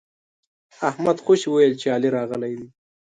احمد 0.89 1.17
خوشي 1.25 1.49
ويل 1.49 1.73
چې 1.81 1.87
علي 1.95 2.09
راغلی 2.17 2.53
دی. 2.59 2.67